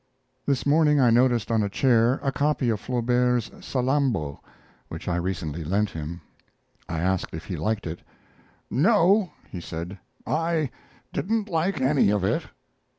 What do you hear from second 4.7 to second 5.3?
which I